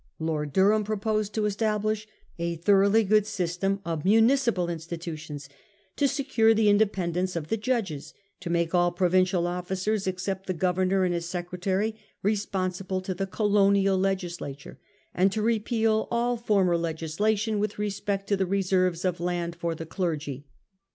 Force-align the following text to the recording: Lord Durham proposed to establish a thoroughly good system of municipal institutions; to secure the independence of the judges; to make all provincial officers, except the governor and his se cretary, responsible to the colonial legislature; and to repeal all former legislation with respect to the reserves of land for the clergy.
Lord 0.17 0.51
Durham 0.51 0.83
proposed 0.83 1.31
to 1.35 1.45
establish 1.45 2.07
a 2.39 2.55
thoroughly 2.55 3.03
good 3.03 3.27
system 3.27 3.79
of 3.85 4.03
municipal 4.03 4.67
institutions; 4.67 5.47
to 5.95 6.07
secure 6.07 6.55
the 6.55 6.69
independence 6.69 7.35
of 7.35 7.49
the 7.49 7.55
judges; 7.55 8.11
to 8.39 8.49
make 8.49 8.73
all 8.73 8.91
provincial 8.91 9.45
officers, 9.45 10.07
except 10.07 10.47
the 10.47 10.55
governor 10.55 11.03
and 11.05 11.13
his 11.13 11.29
se 11.29 11.43
cretary, 11.43 11.93
responsible 12.23 13.01
to 13.01 13.13
the 13.13 13.27
colonial 13.27 13.95
legislature; 13.95 14.79
and 15.13 15.31
to 15.33 15.43
repeal 15.43 16.07
all 16.09 16.35
former 16.35 16.79
legislation 16.79 17.59
with 17.59 17.77
respect 17.77 18.25
to 18.29 18.35
the 18.35 18.47
reserves 18.47 19.05
of 19.05 19.19
land 19.19 19.55
for 19.55 19.75
the 19.75 19.85
clergy. 19.85 20.47